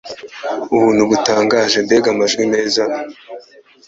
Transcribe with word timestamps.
Ubuntu 0.75 1.01
butangaje 1.09 1.77
Mbega 1.85 2.07
amajwi 2.13 2.43
meza 2.53 2.83